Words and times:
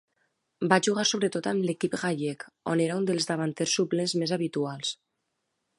Va 0.71 0.77
jugar 0.87 1.03
sobretot 1.09 1.49
amb 1.51 1.67
l'equip 1.69 1.97
gallec, 2.05 2.47
on 2.73 2.83
era 2.89 2.97
un 3.03 3.07
dels 3.11 3.31
davanters 3.33 3.79
suplents 3.81 4.17
més 4.23 4.35
habituals. 4.39 4.97